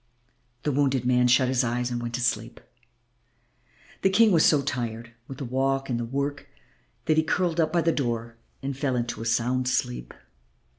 [0.63, 2.59] The wounded man shut his eyes and went to sleep.
[4.01, 6.47] The King was so tired with the walk and the work
[7.05, 10.15] that he curled up by the door and fell into a sound sleep.